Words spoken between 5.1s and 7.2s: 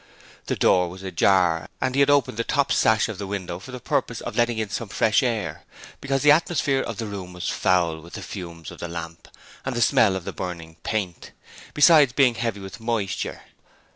air, because the atmosphere of the